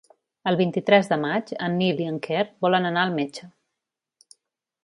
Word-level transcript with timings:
El 0.51 0.55
vint-i-tres 0.61 1.09
de 1.11 1.19
maig 1.25 1.53
en 1.69 1.77
Nil 1.81 2.01
i 2.05 2.07
en 2.13 2.17
Quer 2.29 2.41
volen 2.67 2.91
anar 2.93 3.07
al 3.11 3.15
metge. 3.23 3.55